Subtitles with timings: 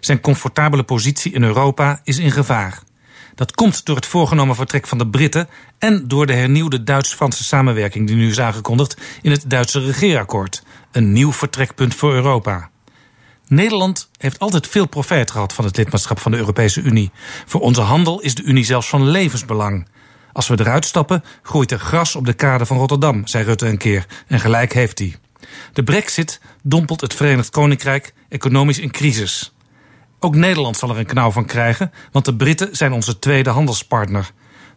[0.00, 2.82] Zijn comfortabele positie in Europa is in gevaar.
[3.34, 8.06] Dat komt door het voorgenomen vertrek van de Britten en door de hernieuwde Duits-Franse samenwerking
[8.06, 10.62] die nu is aangekondigd in het Duitse regeerakkoord.
[10.92, 12.70] Een nieuw vertrekpunt voor Europa.
[13.48, 17.10] Nederland heeft altijd veel profijt gehad van het lidmaatschap van de Europese Unie.
[17.46, 19.88] Voor onze handel is de Unie zelfs van levensbelang.
[20.32, 23.78] Als we eruit stappen, groeit er gras op de kade van Rotterdam, zei Rutte een
[23.78, 24.06] keer.
[24.26, 25.16] En gelijk heeft hij.
[25.72, 29.55] De brexit dompelt het Verenigd Koninkrijk economisch in crisis.
[30.20, 34.30] Ook Nederland zal er een knauw van krijgen, want de Britten zijn onze tweede handelspartner.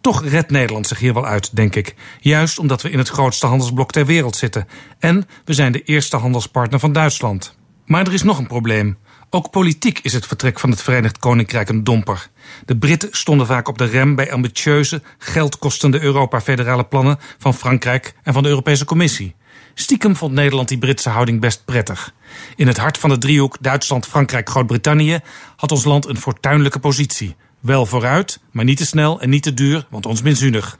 [0.00, 1.94] Toch redt Nederland zich hier wel uit, denk ik.
[2.20, 4.68] Juist omdat we in het grootste handelsblok ter wereld zitten.
[4.98, 7.56] En we zijn de eerste handelspartner van Duitsland.
[7.86, 8.98] Maar er is nog een probleem.
[9.30, 12.28] Ook politiek is het vertrek van het Verenigd Koninkrijk een domper.
[12.64, 18.32] De Britten stonden vaak op de rem bij ambitieuze, geldkostende Europa-federale plannen van Frankrijk en
[18.32, 19.34] van de Europese Commissie.
[19.74, 22.14] Stiekem vond Nederland die Britse houding best prettig.
[22.56, 25.20] In het hart van de driehoek Duitsland, Frankrijk, Groot-Brittannië
[25.56, 27.36] had ons land een fortuinlijke positie.
[27.60, 30.78] Wel vooruit, maar niet te snel en niet te duur, want ons minzunig.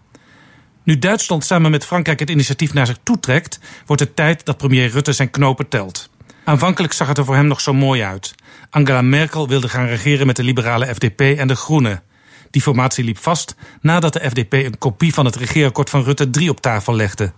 [0.82, 4.90] Nu Duitsland samen met Frankrijk het initiatief naar zich toetrekt, wordt het tijd dat premier
[4.90, 6.10] Rutte zijn knopen telt.
[6.44, 8.34] Aanvankelijk zag het er voor hem nog zo mooi uit.
[8.70, 12.02] Angela Merkel wilde gaan regeren met de liberale FDP en de Groenen.
[12.50, 16.50] Die formatie liep vast nadat de FDP een kopie van het regeerakkoord van Rutte 3
[16.50, 17.32] op tafel legde.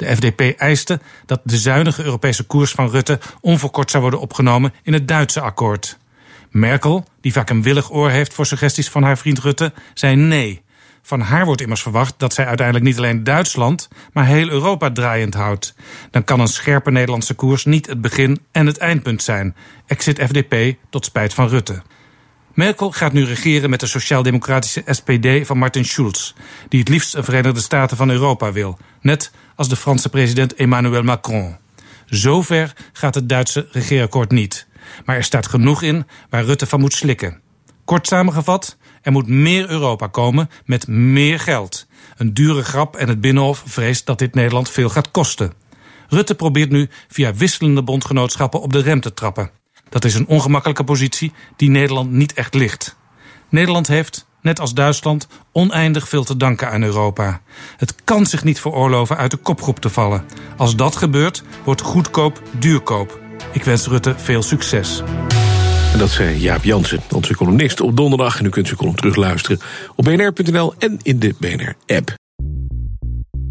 [0.00, 4.92] De FDP eiste dat de zuinige Europese koers van Rutte onverkort zou worden opgenomen in
[4.92, 5.98] het Duitse akkoord.
[6.50, 10.62] Merkel, die vaak een willig oor heeft voor suggesties van haar vriend Rutte, zei nee.
[11.02, 15.34] Van haar wordt immers verwacht dat zij uiteindelijk niet alleen Duitsland, maar heel Europa draaiend
[15.34, 15.74] houdt.
[16.10, 19.56] Dan kan een scherpe Nederlandse koers niet het begin en het eindpunt zijn.
[19.86, 21.82] Exit FDP tot spijt van Rutte.
[22.54, 26.32] Merkel gaat nu regeren met de sociaal-democratische SPD van Martin Schulz,
[26.68, 31.02] die het liefst een Verenigde Staten van Europa wil, net als de Franse president Emmanuel
[31.02, 31.56] Macron.
[32.06, 34.66] Zover gaat het Duitse regeerakkoord niet.
[35.04, 37.40] Maar er staat genoeg in waar Rutte van moet slikken.
[37.84, 41.86] Kort samengevat, er moet meer Europa komen met meer geld.
[42.16, 45.52] Een dure grap en het Binnenhof vreest dat dit Nederland veel gaat kosten.
[46.08, 49.50] Rutte probeert nu via wisselende bondgenootschappen op de rem te trappen.
[49.88, 52.96] Dat is een ongemakkelijke positie die Nederland niet echt ligt.
[53.48, 57.40] Nederland heeft, net als Duitsland, oneindig veel te danken aan Europa.
[57.76, 60.24] Het kan zich niet veroorloven uit de kopgroep te vallen.
[60.56, 63.20] Als dat gebeurt, wordt goedkoop duurkoop.
[63.52, 65.02] Ik wens Rutte veel succes.
[65.92, 68.38] En dat zei Jaap Jansen, onze columnist op donderdag.
[68.38, 69.60] En u kunt zijn column terugluisteren
[69.96, 72.19] op bnr.nl en in de BNR-app.